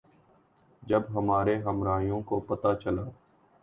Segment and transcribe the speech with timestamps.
[0.83, 3.03] جب ہمارے ہمراہیوں کو پتہ چلا